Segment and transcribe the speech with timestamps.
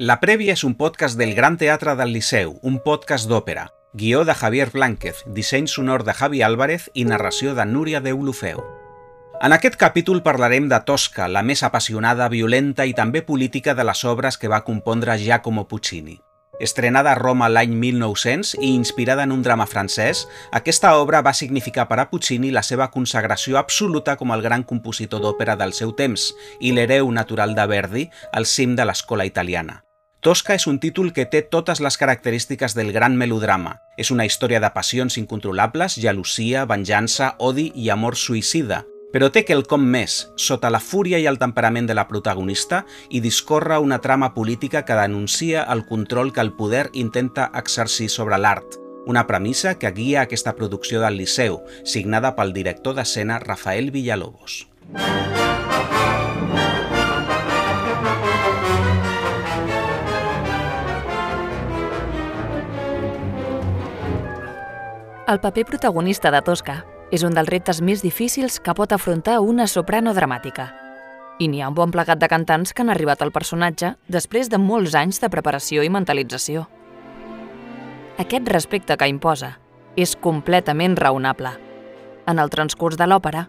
[0.00, 3.66] La Prèvia és un podcast del Gran Teatre del Liceu, un podcast d'òpera.
[3.92, 8.62] Guió de Javier Blánquez, disseny sonor de Javi Álvarez i narració de Núria de Ulufeu.
[9.44, 14.00] En aquest capítol parlarem de Tosca, la més apassionada, violenta i també política de les
[14.08, 16.16] obres que va compondre Giacomo Puccini.
[16.60, 21.90] Estrenada a Roma l'any 1900 i inspirada en un drama francès, aquesta obra va significar
[21.92, 26.30] per a Puccini la seva consagració absoluta com el gran compositor d'òpera del seu temps
[26.58, 29.82] i l'hereu natural de Verdi al cim de l'escola italiana.
[30.20, 33.78] Tosca és un títol que té totes les característiques del gran melodrama.
[33.96, 38.82] És una història de passions incontrolables, gelosia, venjança, odi i amor suïcida,
[39.14, 43.80] però té quelcom més, sota la fúria i el temperament de la protagonista, i discorre
[43.80, 48.76] una trama política que denuncia el control que el poder intenta exercir sobre l'art,
[49.06, 54.66] una premissa que guia aquesta producció del Liceu, signada pel director d'escena Rafael Villalobos.
[65.30, 66.80] El paper protagonista de Tosca
[67.14, 70.64] és un dels reptes més difícils que pot afrontar una soprano dramàtica.
[71.38, 74.58] I n'hi ha un bon plegat de cantants que han arribat al personatge després de
[74.58, 76.64] molts anys de preparació i mentalització.
[78.18, 79.52] Aquest respecte que imposa
[79.94, 81.54] és completament raonable.
[82.26, 83.44] En el transcurs de l'òpera,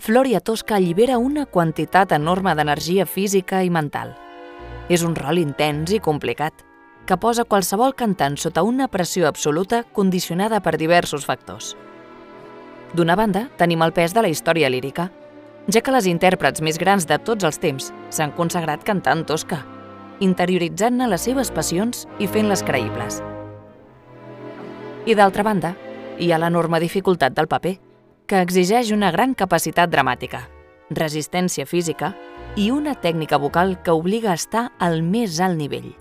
[0.00, 4.16] Floria Tosca allibera una quantitat enorme d'energia física i mental.
[4.88, 6.64] És un rol intens i complicat,
[7.06, 11.76] que posa qualsevol cantant sota una pressió absoluta condicionada per diversos factors.
[12.94, 15.08] D'una banda, tenim el pes de la història lírica,
[15.72, 19.62] ja que les intèrprets més grans de tots els temps s'han consagrat cantant tosca,
[20.20, 23.20] interioritzant-ne les seves passions i fent-les creïbles.
[25.06, 25.74] I d'altra banda,
[26.18, 27.76] hi ha l'enorme dificultat del paper,
[28.26, 30.46] que exigeix una gran capacitat dramàtica,
[30.90, 32.14] resistència física
[32.56, 35.92] i una tècnica vocal que obliga a estar al més alt nivell.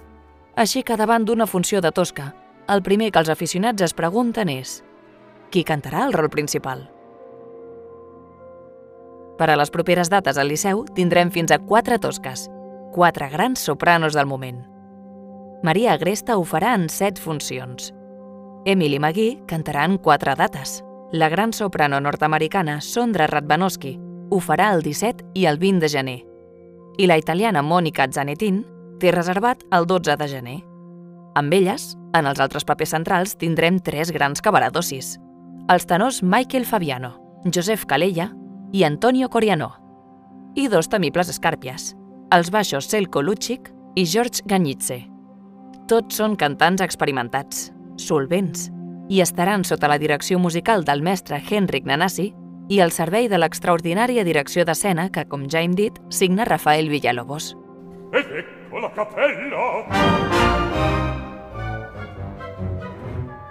[0.56, 2.32] Així que davant d'una funció de tosca,
[2.72, 4.82] el primer que els aficionats es pregunten és
[5.52, 6.88] qui cantarà el rol principal.
[9.36, 12.48] Per a les properes dates al Liceu tindrem fins a quatre tosques,
[12.96, 14.64] quatre grans sopranos del moment.
[15.64, 17.92] Maria Agresta ho farà en set funcions.
[18.66, 20.82] Emily McGee cantarà en quatre dates.
[21.12, 23.98] La gran soprano nord-americana Sondra Radvanowski
[24.32, 26.20] ho farà el 17 i el 20 de gener.
[26.98, 28.64] I la italiana Monica Zanetin
[29.00, 30.58] té reservat el 12 de gener.
[31.36, 35.18] Amb elles, en els altres papers centrals, tindrem tres grans cabaradossis
[35.68, 37.16] els tenors Michael Fabiano,
[37.54, 38.30] Josep Calella
[38.72, 39.72] i Antonio Coriano,
[40.54, 41.96] i dos temibles escàrpies,
[42.32, 45.00] els baixos Selko Lucic i George Gagnitze.
[45.90, 48.70] Tots són cantants experimentats, solvents,
[49.10, 52.32] i estaran sota la direcció musical del mestre Henrik Nanasi
[52.70, 57.56] i el servei de l'extraordinària direcció d'escena que, com ja hem dit, signa Rafael Villalobos.
[58.14, 59.66] Ecco la capella!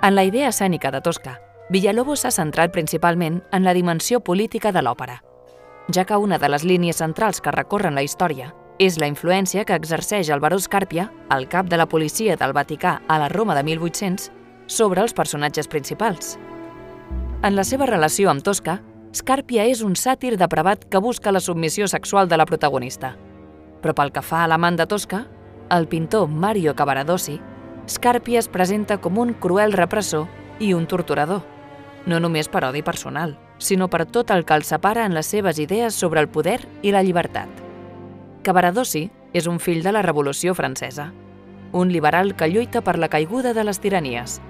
[0.02, 1.38] En la idea escènica de Tosca,
[1.70, 5.22] Villalobos s'ha centrat principalment en la dimensió política de l'òpera,
[5.88, 9.76] ja que una de les línies centrals que recorren la història és la influència que
[9.78, 13.62] exerceix el baró Scarpia, el cap de la policia del Vaticà a la Roma de
[13.62, 14.30] 1800,
[14.66, 16.38] sobre els personatges principals.
[17.42, 18.80] En la seva relació amb Tosca,
[19.14, 23.14] Scarpia és un sàtir depravat que busca la submissió sexual de la protagonista.
[23.84, 25.26] Però pel que fa a l'amant de Tosca,
[25.68, 27.36] el pintor Mario Cavaradossi,
[27.84, 30.24] Scarpia es presenta com un cruel repressor
[30.58, 31.44] i un torturador
[32.06, 35.58] no només per odi personal, sinó per tot el que el separa en les seves
[35.58, 37.48] idees sobre el poder i la llibertat.
[38.44, 41.12] Cavaradossi és un fill de la Revolució Francesa,
[41.72, 44.40] un liberal que lluita per la caiguda de les tiranies,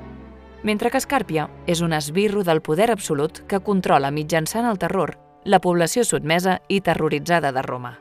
[0.65, 5.61] mentre que Escàrpia és un esbirro del poder absolut que controla mitjançant el terror la
[5.61, 7.99] població sotmesa i terroritzada de Roma.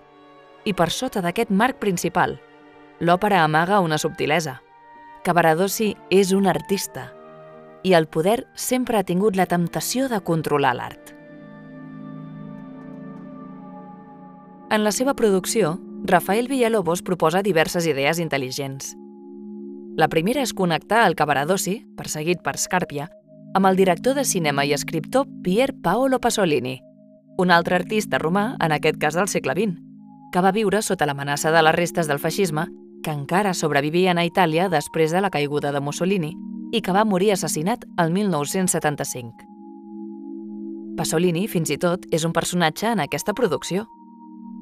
[0.66, 2.38] I per sota d'aquest marc principal,
[3.00, 4.62] l'òpera amaga una subtilesa.
[5.24, 7.10] Cavaradossi és un artista,
[7.84, 11.14] i el poder sempre ha tingut la temptació de controlar l'art.
[14.74, 18.96] En la seva producció, Rafael Villalobos proposa diverses idees intel·ligents.
[19.96, 23.12] La primera és connectar el Cavaradossi, perseguit per Scarpia,
[23.54, 26.80] amb el director de cinema i escriptor Pier Paolo Pasolini,
[27.38, 29.78] un altre artista romà, en aquest cas del segle XX,
[30.34, 32.66] que va viure sota l'amenaça de les restes del feixisme
[33.06, 36.34] que encara sobrevivien a Itàlia després de la caiguda de Mussolini
[36.74, 39.46] i que va morir assassinat el 1975.
[40.98, 43.86] Pasolini, fins i tot, és un personatge en aquesta producció.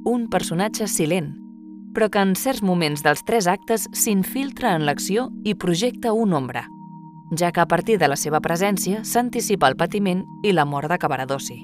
[0.08, 1.32] Un personatge silent,
[1.96, 6.66] però que en certs moments dels tres actes s'infiltra en l'acció i projecta una ombra,
[7.38, 10.98] ja que a partir de la seva presència s'anticipa el patiment i la mort de
[11.00, 11.62] Cavaradossi.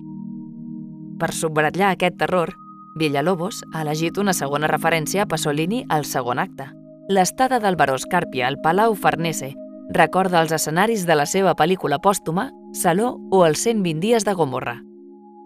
[1.18, 2.54] Per subratllar aquest terror,
[2.98, 6.68] Villalobos ha elegit una segona referència a Pasolini al segon acte,
[7.10, 9.54] l'estada del baró Escàrpia al Palau Farnese
[9.94, 14.76] recorda els escenaris de la seva pel·lícula pòstuma Saló o els 120 dies de Gomorra,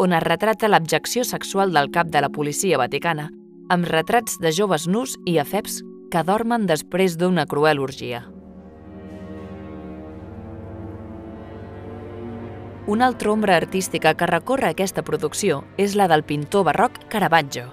[0.02, 3.30] on es retrata l'abjecció sexual del cap de la policia vaticana
[3.70, 5.82] amb retrats de joves nus i efeps
[6.12, 8.26] que dormen després d'una cruel orgia.
[12.92, 17.70] Una altra ombra artística que recorre aquesta producció és la del pintor barroc Caravaggio.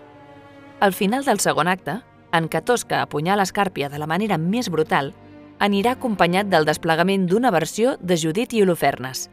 [0.79, 1.97] Al final del segon acte,
[2.31, 5.11] en què Tosca apunyala Escàrpia de la manera més brutal,
[5.59, 9.27] anirà acompanyat del desplegament d'una versió de Judit i Holofernes,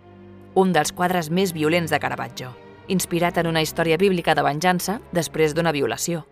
[0.56, 2.56] un dels quadres més violents de Caravaggio,
[2.88, 6.26] inspirat en una història bíblica de venjança després d'una violació.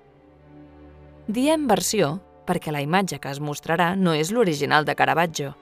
[1.27, 2.15] Diem versió
[2.49, 5.53] perquè la imatge que es mostrarà no és l'original de Caravaggio,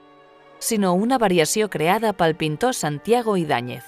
[0.61, 3.83] sinó una variació creada pel pintor Santiago Idáñez,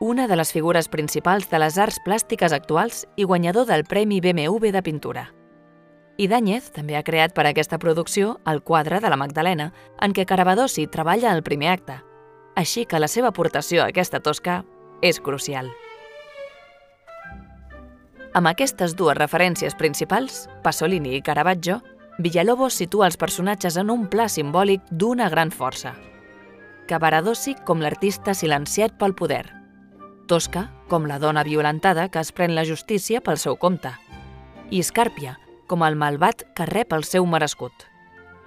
[0.00, 4.72] una de les figures principals de les arts plàstiques actuals i guanyador del Premi BMW
[4.74, 5.28] de Pintura.
[6.18, 9.70] Idáñez també ha creat per aquesta producció el quadre de la Magdalena,
[10.02, 12.00] en què Caravadossi treballa al primer acte,
[12.58, 14.64] així que la seva aportació a aquesta tosca
[15.00, 15.70] és crucial.
[18.34, 21.78] Amb aquestes dues referències principals, Pasolini i Caravaggio,
[22.18, 25.94] Villalobos situa els personatges en un pla simbòlic d'una gran força.
[26.88, 29.46] Cavaradossi com l'artista silenciat pel poder.
[30.28, 33.94] Tosca com la dona violentada que es pren la justícia pel seu compte.
[34.70, 35.38] I Scarpia
[35.68, 37.72] com el malvat que rep el seu merescut.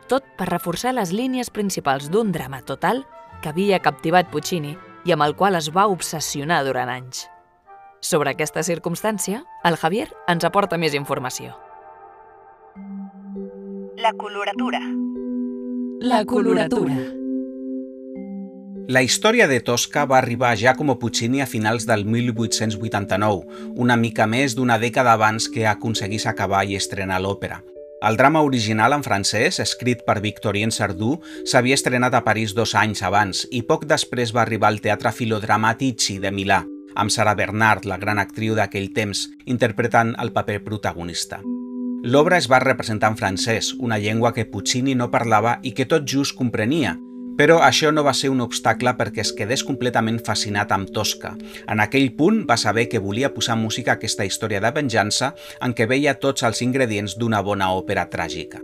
[0.05, 3.01] Tot per reforçar les línies principals d'un drama total
[3.41, 4.75] que havia captivat Puccini
[5.05, 7.25] i amb el qual es va obsessionar durant anys.
[8.01, 11.64] Sobre aquesta circumstància, el Javier ens aporta més informació.
[14.05, 14.79] La coloratura.
[15.99, 16.95] La coloratura.
[18.87, 24.27] La història de Tosca va arribar a Giacomo Puccini a finals del 1889, una mica
[24.29, 27.63] més d'una dècada abans que aconseguís acabar i estrenar l'òpera.
[28.05, 33.01] El drama original en francès, escrit per Victorien Sardou, s'havia estrenat a París dos anys
[33.01, 36.61] abans i poc després va arribar al Teatre Filodramatici de Milà,
[36.93, 41.41] amb Sara Bernard, la gran actriu d'aquell temps, interpretant el paper protagonista.
[42.05, 46.05] L'obra es va representar en francès, una llengua que Puccini no parlava i que tot
[46.05, 46.93] just comprenia,
[47.35, 51.33] però això no va ser un obstacle perquè es quedés completament fascinat amb Tosca.
[51.65, 55.73] En aquell punt va saber que volia posar música a aquesta història de venjança en
[55.73, 58.61] què veia tots els ingredients d'una bona òpera tràgica.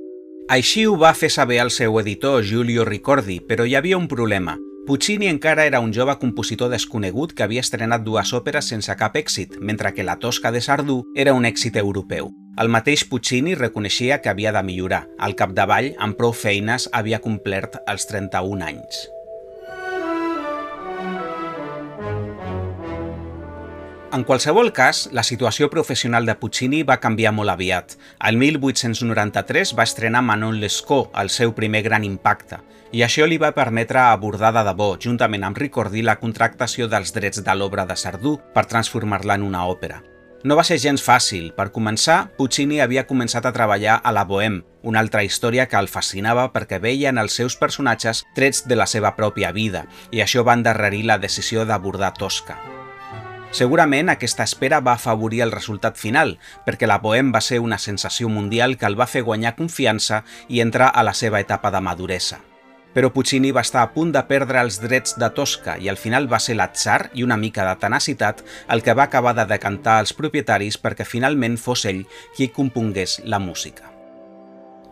[0.47, 4.57] Així ho va fer saber al seu editor, Giulio Ricordi, però hi havia un problema–
[4.85, 9.59] Puccini encara era un jove compositor desconegut que havia estrenat dues òperes sense cap èxit,
[9.61, 12.33] mentre que La Tosca de Sardú era un èxit europeu.
[12.59, 15.05] El mateix Puccini reconeixia que havia de millorar.
[15.23, 19.05] Al capdavall, amb prou feines, havia complert els 31 anys.
[24.11, 27.95] En qualsevol cas, la situació professional de Puccini va canviar molt aviat.
[28.19, 32.59] El 1893 va estrenar Manon Lescaut, el seu primer gran impacte,
[32.91, 37.47] i això li va permetre abordar de debò, juntament amb Ricordi, la contractació dels drets
[37.47, 40.03] de l'obra de Sardú per transformar-la en una òpera.
[40.43, 41.51] No va ser gens fàcil.
[41.53, 45.89] Per començar, Puccini havia començat a treballar a la Bohème, una altra història que el
[45.91, 50.41] fascinava perquè veia en els seus personatges trets de la seva pròpia vida, i això
[50.41, 52.57] va endarrerir la decisió d'abordar Tosca.
[53.53, 58.29] Segurament aquesta espera va afavorir el resultat final, perquè la Bohème va ser una sensació
[58.29, 62.41] mundial que el va fer guanyar confiança i entrar a la seva etapa de maduresa.
[62.93, 66.27] Però Puccini va estar a punt de perdre els drets de Tosca i al final
[66.31, 70.13] va ser l'atzar i una mica de tenacitat el que va acabar de decantar els
[70.17, 72.05] propietaris perquè finalment fos ell
[72.35, 73.91] qui compongués la música.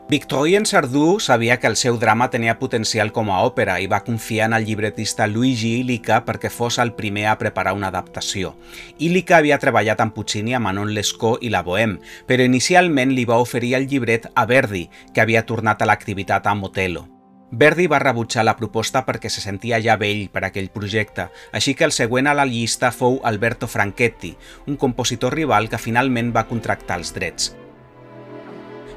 [0.10, 4.48] Victorien Sardou sabia que el seu drama tenia potencial com a òpera i va confiar
[4.50, 8.56] en el llibretista Luigi Illica perquè fos el primer a preparar una adaptació.
[8.98, 13.38] Illica havia treballat amb Puccini a Manon Lescaut i la Bohème, però inicialment li va
[13.38, 17.06] oferir el llibret a Verdi, que havia tornat a l'activitat amb Otello.
[17.52, 21.88] Verdi va rebutjar la proposta perquè se sentia ja vell per aquell projecte, així que
[21.88, 24.36] el següent a la llista fou Alberto Franchetti,
[24.70, 27.56] un compositor rival que finalment va contractar els drets.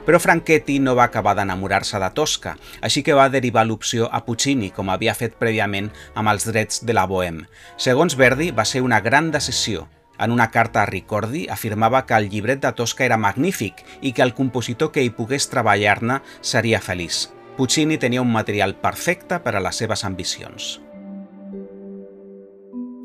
[0.04, 4.68] Però Franchetti no va acabar d'enamorar-se de Tosca, així que va derivar l'opció a Puccini,
[4.68, 7.46] com havia fet prèviament amb els drets de la Bohème.
[7.80, 9.88] Segons Verdi, va ser una gran decisió.
[10.18, 14.22] En una carta a Ricordi afirmava que el llibret de Tosca era magnífic i que
[14.22, 17.30] el compositor que hi pogués treballar-ne seria feliç.
[17.56, 20.78] Puccini tenia un material perfecte per a les seves ambicions.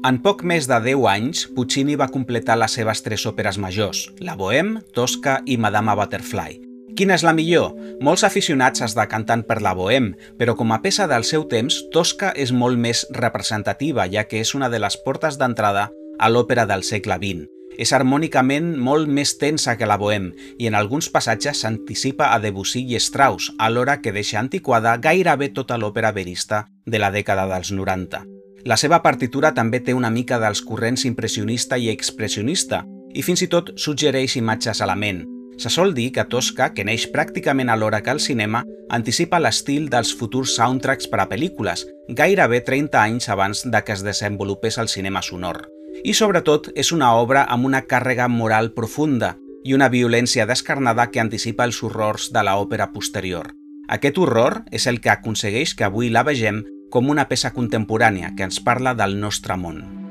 [0.08, 4.38] En poc més de 10 anys, Puccini va completar les seves tres òperes majors, La
[4.40, 6.62] Bohème, Tosca i Madama Butterfly,
[6.98, 7.76] Quina és la millor?
[8.02, 12.32] Molts aficionats es decanten per la Bohème, però com a peça del seu temps, Tosca
[12.34, 16.82] és molt més representativa, ja que és una de les portes d'entrada a l'òpera del
[16.88, 17.57] segle XX.
[17.78, 22.84] És harmònicament molt més tensa que la Bohème i en alguns passatges s'anticipa a Debussy
[22.90, 28.26] i Strauss, alhora que deixa antiquada gairebé tota l'òpera verista de la dècada dels 90.
[28.66, 33.48] La seva partitura també té una mica dels corrents impressionista i expressionista, i fins i
[33.48, 35.24] tot suggereix imatges a la ment,
[35.58, 38.62] Se sol dir que Tosca, que neix pràcticament alhora que el cinema,
[38.94, 41.88] anticipa l'estil dels futurs soundtracks per a pel·lícules,
[42.20, 45.66] gairebé 30 anys abans de que es desenvolupés el cinema sonor.
[46.04, 49.36] I sobretot és una obra amb una càrrega moral profunda
[49.66, 53.54] i una violència descarnada que anticipa els horrors de l'òpera posterior.
[53.88, 58.46] Aquest horror és el que aconsegueix que avui la vegem com una peça contemporània que
[58.48, 60.07] ens parla del nostre món.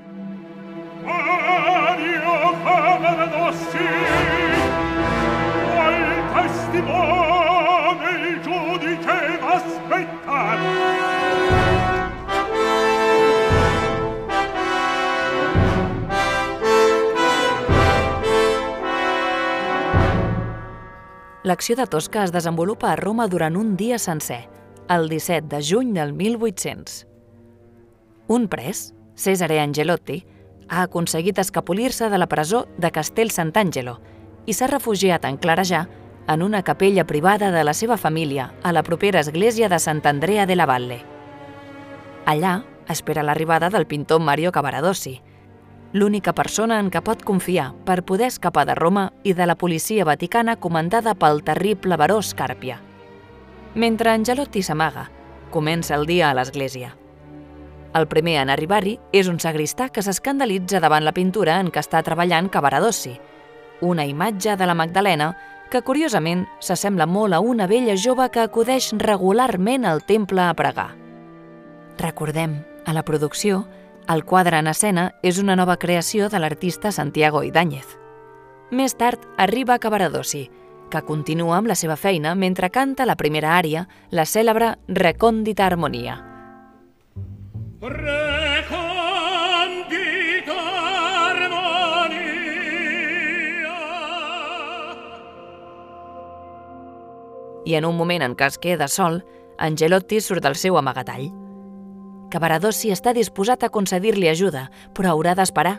[21.46, 24.48] L'acció de Tosca es desenvolupa a Roma durant un dia sencer,
[24.90, 27.06] el 17 de juny del 1800.
[28.26, 30.24] Un pres, Cesare Angelotti,
[30.66, 34.00] ha aconseguit escapolir-se de la presó de Castel Sant'Angelo
[34.50, 35.84] i s'ha refugiat en clarejar
[36.26, 40.56] en una capella privada de la seva família a la propera església de Sant'Andrea de
[40.56, 40.98] la Valle.
[42.26, 42.56] Allà
[42.90, 45.20] espera l'arribada del pintor Mario Cavaradossi,
[45.96, 50.04] l'única persona en què pot confiar per poder escapar de Roma i de la policia
[50.04, 52.82] vaticana comandada pel terrible baró Scarpia.
[53.74, 55.06] Mentre Angelotti s'amaga,
[55.50, 56.92] comença el dia a l'església.
[57.96, 62.02] El primer en arribar-hi és un sagristà que s'escandalitza davant la pintura en què està
[62.04, 63.14] treballant Cavaradossi,
[63.80, 65.32] una imatge de la Magdalena
[65.72, 70.90] que curiosament s'assembla molt a una vella jove que acudeix regularment al temple a pregar.
[71.96, 73.64] Recordem, a la producció,
[74.08, 77.98] el quadre en escena és una nova creació de l'artista Santiago Idáñez.
[78.70, 80.50] Més tard arriba Cavaradossi,
[80.90, 86.22] que continua amb la seva feina mentre canta la primera ària, la cèlebre Recòndita Harmonia.
[87.82, 88.16] Recòndita
[91.26, 92.26] Harmonia
[97.66, 99.24] I en un moment en què es queda sol,
[99.58, 101.45] Angelotti surt del seu amagatall
[102.30, 105.78] que Baradossi està disposat a concedir-li ajuda, però haurà d'esperar,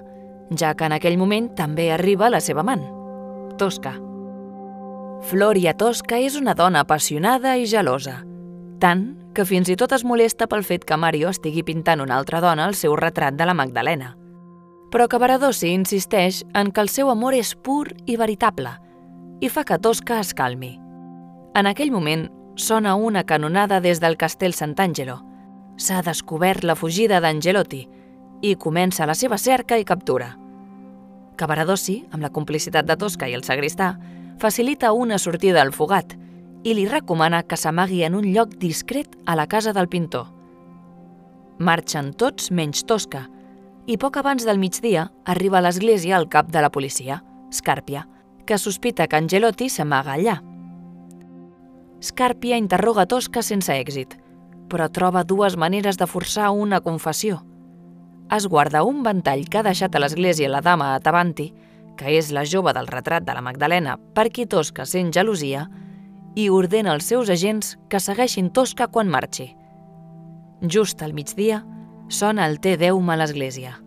[0.55, 2.85] ja que en aquell moment també arriba la seva amant,
[3.57, 3.95] Tosca.
[5.27, 8.21] Floria Tosca és una dona apassionada i gelosa,
[8.79, 12.41] tant que fins i tot es molesta pel fet que Mario estigui pintant una altra
[12.41, 14.15] dona al seu retrat de la Magdalena.
[14.93, 18.77] Però que Baradossi insisteix en que el seu amor és pur i veritable
[19.41, 20.77] i fa que Tosca es calmi.
[21.57, 22.27] En aquell moment
[22.57, 25.19] sona una canonada des del castell Sant'Angelo,
[25.77, 27.83] s'ha descobert la fugida d'Angelotti
[28.41, 30.33] i comença la seva cerca i captura.
[31.37, 33.93] Cavaradossi, amb la complicitat de Tosca i el sagristà,
[34.41, 36.17] facilita una sortida al fugat
[36.65, 40.27] i li recomana que s'amagui en un lloc discret a la casa del pintor.
[41.59, 43.27] Marxen tots menys Tosca
[43.87, 48.07] i poc abans del migdia arriba a l'església el cap de la policia, Scarpia,
[48.45, 50.41] que sospita que Angelotti s'amaga allà.
[52.01, 54.17] Scarpia interroga Tosca sense èxit–
[54.69, 57.41] però troba dues maneres de forçar una confessió.
[58.31, 61.53] Es guarda un ventall que ha deixat a l'església la dama Atavanti,
[61.97, 65.67] que és la jove del retrat de la Magdalena per qui Tosca sent gelosia,
[66.37, 69.49] i ordena als seus agents que segueixin Tosca quan marxi.
[70.61, 71.63] Just al migdia,
[72.09, 73.77] sona el Te Deum a l'església.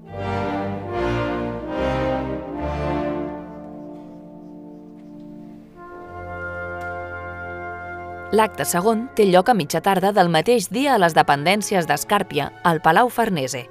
[8.31, 12.79] L'acte segon té lloc a mitja tarda del mateix dia a les dependències d'Escàrpia, al
[12.79, 13.65] Palau Farnese,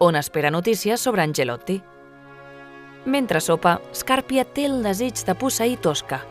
[0.00, 1.76] on espera notícies sobre Angelotti.
[3.04, 6.22] Mentre sopa, Scarpia té el desig de posseir Tosca,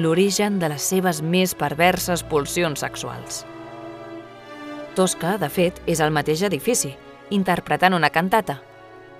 [0.00, 3.44] l'origen de les seves més perverses pulsions sexuals.
[4.96, 6.94] Tosca, de fet, és al mateix edifici,
[7.28, 8.62] interpretant una cantata,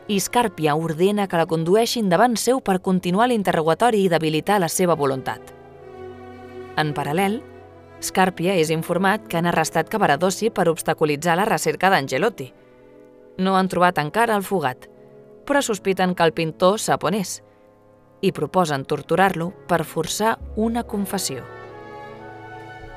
[0.08, 4.96] i Scarpia ordena que la condueixin davant seu per continuar l'interrogatori i debilitar la seva
[4.96, 5.52] voluntat.
[6.80, 7.42] En paral·lel,
[8.02, 12.48] Scarpia és informat que han arrestat Cavaradossi per obstaculitzar la recerca d'Angelotti.
[13.38, 14.88] No han trobat encara el fugat,
[15.46, 17.38] però sospiten que el pintor sap on és
[18.22, 21.42] i proposen torturar-lo per forçar una confessió.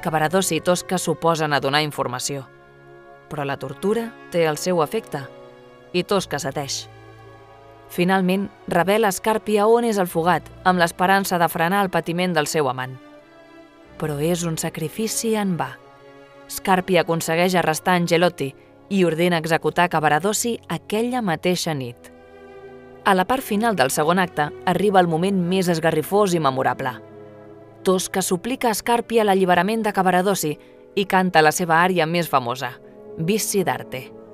[0.01, 2.43] Cavaradossi i Tosca suposen a donar informació,
[3.29, 5.23] però la tortura té el seu efecte
[5.93, 6.83] i Tosca cedeix.
[7.89, 12.69] Finalment, revela Scarpia on és el fugat, amb l'esperança de frenar el patiment del seu
[12.69, 13.04] amant
[13.99, 15.71] però és un sacrifici en va.
[16.51, 18.51] Scarpi aconsegueix arrestar Angelotti
[18.89, 22.11] i ordena executar Cavaradossi aquella mateixa nit.
[23.05, 26.95] A la part final del segon acte arriba el moment més esgarrifós i memorable.
[27.85, 30.55] Tosca suplica a Scarpia l'alliberament de Cavaradossi
[30.95, 32.73] i canta la seva ària més famosa,
[33.17, 34.24] Vici d'Arte.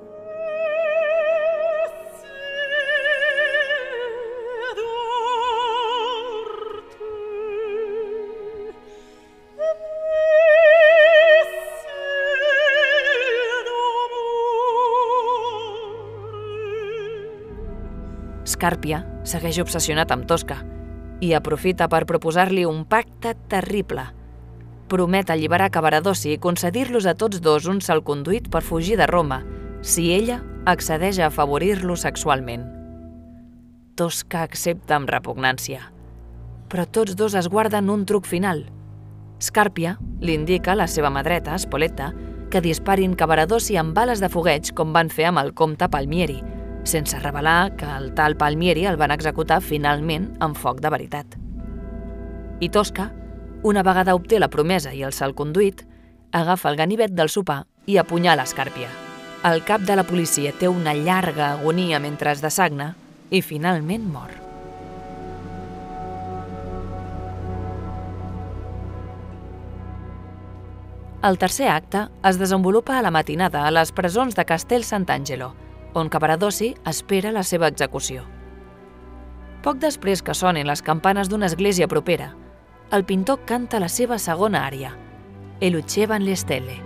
[18.62, 20.60] Scarpia segueix obsessionat amb Tosca
[21.18, 24.04] i aprofita per proposar-li un pacte terrible.
[24.86, 29.40] Promet alliberar Cavaradossi i concedir-los a tots dos un salconduit per fugir de Roma
[29.82, 30.38] si ella
[30.70, 32.68] accedeix a afavorir-lo sexualment.
[33.98, 35.82] Tosca accepta amb repugnància,
[36.70, 38.68] però tots dos es guarden un truc final.
[39.42, 42.12] Scarpia li indica a la seva mà dreta, Spoletta,
[42.46, 46.44] que disparin Cavaradossi amb bales de fogueig com van fer amb el comte Palmieri,
[46.84, 51.38] sense revelar que el tal Palmieri el van executar finalment amb foc de veritat.
[52.60, 53.10] I Tosca,
[53.62, 55.84] una vegada obté la promesa i el salconduit,
[56.32, 58.90] agafa el ganivet del sopar i apunyala Escàrpia.
[59.46, 62.92] El cap de la policia té una llarga agonia mentre es dessagna
[63.30, 64.30] i finalment mor.
[71.22, 75.52] El tercer acte es desenvolupa a la matinada a les presons de Castel Sant'Angelo,
[75.94, 78.24] on Cavaradossi espera la seva execució.
[79.62, 82.32] Poc després que sonin les campanes d'una església propera,
[82.92, 84.96] el pintor canta la seva segona ària,
[85.60, 86.80] El Uccevan le stelle,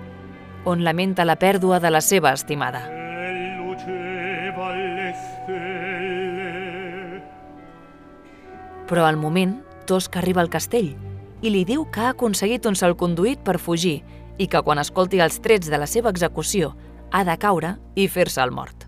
[0.65, 2.83] on lamenta la pèrdua de la seva estimada.
[8.87, 10.95] Però al moment, Tosca arriba al castell
[11.43, 14.03] i li diu que ha aconseguit un salconduit per fugir
[14.39, 16.75] i que quan escolti els trets de la seva execució
[17.11, 18.86] ha de caure i fer-se el mort.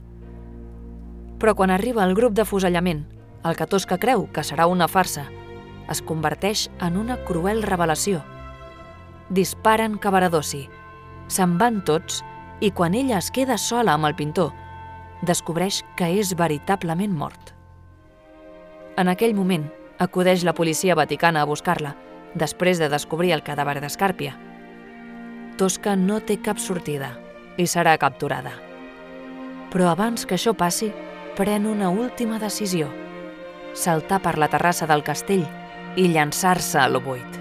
[1.39, 3.05] Però quan arriba el grup de fusellament,
[3.47, 5.29] el que Tosca creu que serà una farsa,
[5.89, 8.23] es converteix en una cruel revelació.
[9.31, 10.67] Disparen Cavaradossi,
[11.29, 12.23] se'n van tots
[12.61, 14.53] i quan ella es queda sola amb el pintor,
[15.23, 17.55] descobreix que és veritablement mort.
[18.99, 21.95] En aquell moment, acudeix la policia vaticana a buscar-la,
[22.35, 24.35] després de descobrir el cadàver d'Escàrpia.
[25.59, 27.13] Tosca no té cap sortida
[27.59, 28.53] i serà capturada.
[29.73, 30.93] Però abans que això passi,
[31.39, 32.89] pren una última decisió,
[33.73, 35.45] saltar per la terrassa del castell
[35.95, 37.37] i llançar-se a lo buit.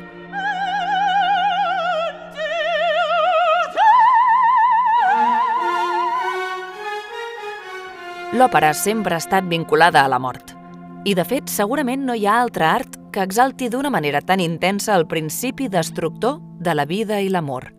[8.38, 10.54] L'òpera sempre ha estat vinculada a la mort.
[11.04, 14.94] I, de fet, segurament no hi ha altre art que exalti d'una manera tan intensa
[14.94, 17.72] el principi destructor de la vida i l'amor.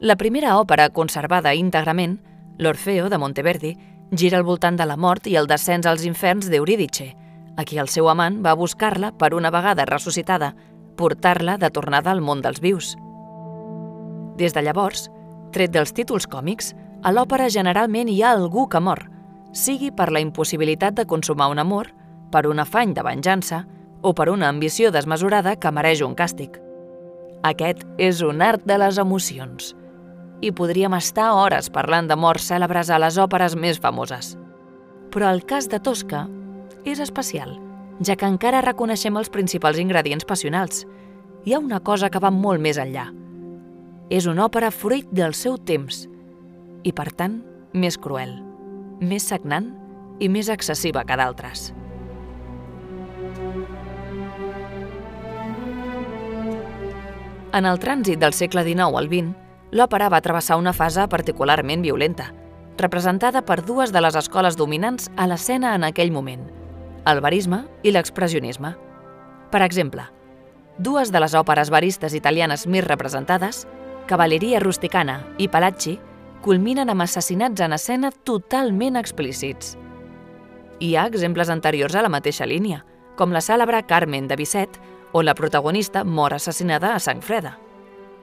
[0.00, 2.18] La primera òpera conservada íntegrament,
[2.58, 3.78] l'Orfeo de Monteverdi,
[4.12, 7.12] gira al voltant de la mort i el descens als inferns d'Eurídice,
[7.56, 10.54] a qui el seu amant va buscar-la per una vegada ressuscitada,
[10.96, 12.96] portar-la de tornada al món dels vius.
[14.36, 15.08] Des de llavors,
[15.52, 19.06] tret dels títols còmics, a l'òpera generalment hi ha algú que mor,
[19.52, 21.92] sigui per la impossibilitat de consumar un amor,
[22.30, 23.64] per un afany de venjança
[24.02, 26.58] o per una ambició desmesurada que mereix un càstig.
[27.42, 29.74] Aquest és un art de les emocions–
[30.40, 34.36] i podríem estar hores parlant de morts cèlebres a les òperes més famoses.
[35.12, 36.26] Però el cas de Tosca
[36.88, 37.58] és especial,
[38.00, 40.86] ja que encara reconeixem els principals ingredients passionals.
[41.44, 43.10] Hi ha una cosa que va molt més enllà.
[44.10, 46.06] És una òpera fruit del seu temps
[46.82, 47.40] i, per tant,
[47.72, 48.32] més cruel,
[49.00, 49.70] més sagnant
[50.20, 51.70] i més excessiva que d'altres.
[57.50, 62.32] En el trànsit del segle XIX al XX, l'òpera va travessar una fase particularment violenta,
[62.78, 66.46] representada per dues de les escoles dominants a l'escena en aquell moment,
[67.06, 68.74] el verisme i l'expressionisme.
[69.50, 70.06] Per exemple,
[70.78, 73.66] dues de les òperes veristes italianes més representades,
[74.10, 75.98] Cavalleria rusticana i Palacci,
[76.42, 79.76] culminen amb assassinats en escena totalment explícits.
[80.80, 84.80] Hi ha exemples anteriors a la mateixa línia, com la cèlebre Carmen de Bisset,
[85.12, 87.58] on la protagonista mor assassinada a sang freda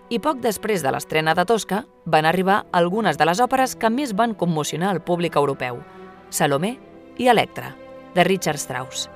[0.10, 4.14] i poc després de l'estrena de Tosca van arribar algunes de les òperes que més
[4.16, 5.82] van commocionar el públic europeu,
[6.30, 6.78] Salomé
[7.18, 7.74] i Electra,
[8.16, 9.10] de Richard Strauss.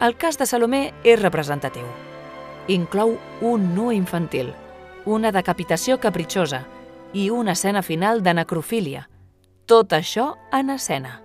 [0.00, 1.86] El cas de Salomé és representatiu.
[2.68, 4.52] Inclou un nu infantil,
[5.06, 6.64] una decapitació capritxosa
[7.12, 9.08] i una escena final de necrofília.
[9.66, 11.20] Tot això en escena.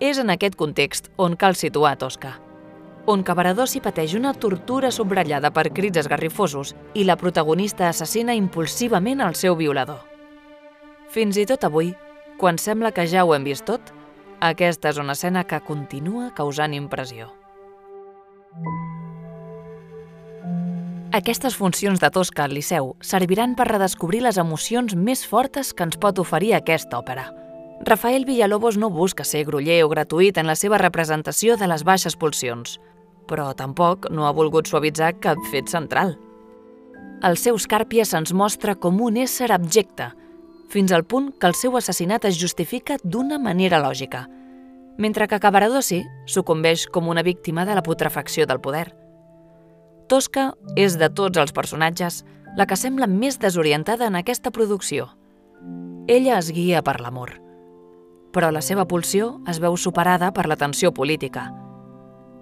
[0.00, 2.36] És en aquest context on cal situar Tosca
[3.08, 9.34] on Cavaradossi pateix una tortura subratllada per crits esgarrifosos i la protagonista assassina impulsivament el
[9.34, 10.02] seu violador.
[11.08, 11.94] Fins i tot avui,
[12.36, 13.94] quan sembla que ja ho hem vist tot,
[14.40, 17.32] Aquesta és una escena que continua causant impressió.
[21.18, 25.98] Aquestes funcions de Tosca al Liceu serviran per redescobrir les emocions més fortes que ens
[25.98, 27.26] pot oferir aquesta òpera.
[27.82, 32.14] Rafael Villalobos no busca ser groller o gratuït en la seva representació de les baixes
[32.14, 32.78] pulsions,
[33.28, 36.16] però tampoc no ha volgut suavitzar cap fet central.
[37.22, 40.12] El seu Escàrpia se'ns mostra com un ésser abjecte,
[40.68, 44.26] fins al punt que el seu assassinat es justifica d'una manera lògica,
[44.98, 48.88] mentre que Cavaradossi sucumbeix com una víctima de la putrefacció del poder–
[50.08, 52.22] Tosca és de tots els personatges
[52.56, 55.10] la que sembla més desorientada en aquesta producció.
[56.08, 57.34] Ella es guia per l'amor,
[58.32, 61.50] però la seva pulsió es veu superada per la tensió política.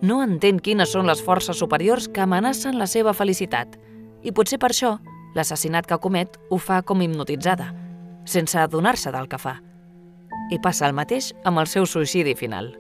[0.03, 3.79] No entén quines són les forces superiors que amenacen la seva felicitat
[4.23, 4.97] i potser per això
[5.37, 7.71] l'assassinat que comet ho fa com hipnotitzada,
[8.25, 9.61] sense adonar-se del que fa.
[10.53, 12.75] I passa el mateix amb el seu suïcidi final.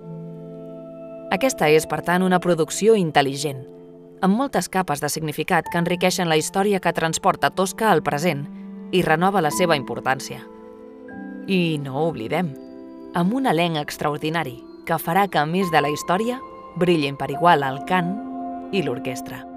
[1.33, 3.64] Aquesta és, per tant, una producció intel·ligent–
[4.22, 8.46] amb moltes capes de significat que enriqueixen la història que transporta Tosca al present
[8.92, 10.40] i renova la seva importància.
[11.46, 12.52] I no oblidem,
[13.14, 16.40] amb un elenc extraordinari que farà que, a més de la història,
[16.76, 18.14] brillin per igual el cant
[18.72, 19.55] i l'orquestra.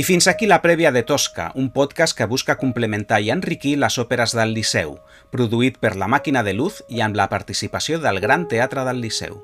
[0.00, 3.98] I fins aquí la prèvia de Tosca, un podcast que busca complementar i enriquir les
[4.00, 4.96] òperes del Liceu,
[5.34, 9.42] produït per La Màquina de Luz i amb la participació del Gran Teatre del Liceu.